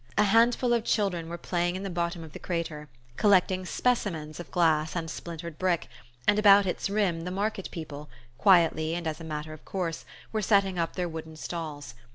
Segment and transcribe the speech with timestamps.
[0.17, 4.49] A handful of children were playing in the bottom of the crater, collecting "specimens" of
[4.49, 5.87] glass and splintered brick;
[6.27, 8.09] and about its rim the market people,
[8.39, 11.93] quietly and as a matter of course, were setting up their wooden stalls.